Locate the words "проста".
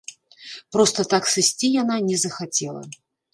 0.75-1.05